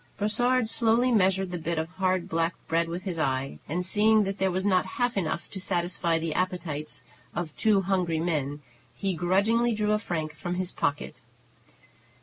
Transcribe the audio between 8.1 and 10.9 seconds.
men, he grudgingly drew a franc from his